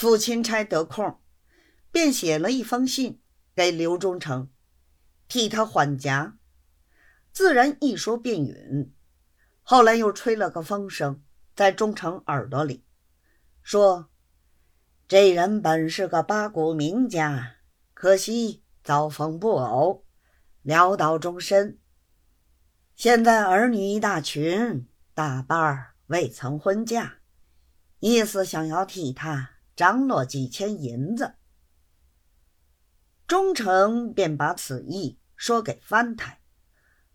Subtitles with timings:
[0.00, 1.20] 傅钦差得空，
[1.92, 3.20] 便写了一封信
[3.54, 4.48] 给刘忠诚，
[5.28, 6.38] 替他缓颊，
[7.32, 8.94] 自然一说便允。
[9.60, 11.22] 后来又吹了个风声，
[11.54, 12.82] 在忠诚耳朵里，
[13.62, 14.08] 说
[15.06, 17.56] ：“这人本是个八股名家，
[17.92, 20.06] 可惜遭逢不偶，
[20.64, 21.78] 潦倒终身。
[22.96, 27.18] 现在儿女一大群，大半未曾婚嫁，
[27.98, 31.36] 意思想要替他。”张罗几千银子，
[33.26, 36.42] 忠诚便把此意说给藩台，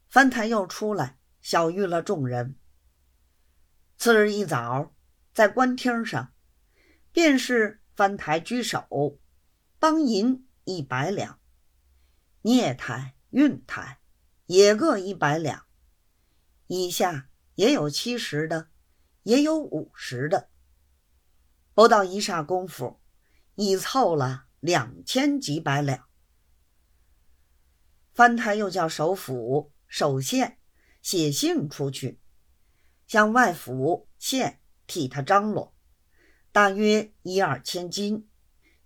[0.09, 2.57] 藩台又出来小遇了众人。
[3.97, 4.95] 次日一早，
[5.31, 6.33] 在官厅上，
[7.11, 9.19] 便是藩台居首，
[9.77, 11.39] 帮银一百两，
[12.41, 13.99] 聂台、运台
[14.47, 15.67] 也各一百两，
[16.65, 18.69] 以下也有七十的，
[19.21, 20.49] 也有五十的。
[21.75, 23.01] 不到一霎功夫，
[23.55, 26.07] 已凑了两千几百两。
[28.13, 30.57] 藩台又叫首府、首县
[31.01, 32.21] 写信出去，
[33.05, 35.75] 向外府、县替他张罗，
[36.53, 38.29] 大约一二千金，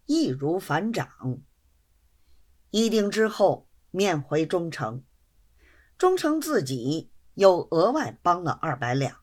[0.08, 1.08] 易如反掌。
[2.72, 5.03] 议定之后，面回忠诚，
[5.95, 9.19] 忠诚自己又额外帮了二百两，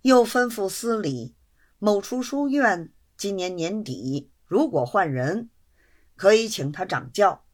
[0.00, 1.35] 又吩咐司礼。
[1.78, 5.50] 某处书院今年年底如果换人，
[6.16, 7.44] 可以请他掌教。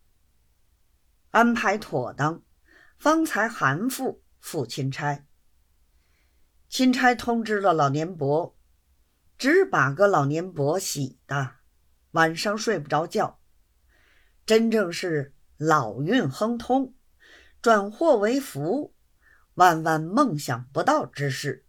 [1.30, 2.42] 安排妥当，
[2.96, 5.26] 方才韩复赴钦差。
[6.68, 8.56] 钦差通知了老年伯，
[9.36, 11.56] 只把个老年伯喜的
[12.12, 13.40] 晚上睡不着觉，
[14.46, 16.94] 真正是老运亨通，
[17.60, 18.94] 转祸为福，
[19.54, 21.66] 万万梦想不到之事。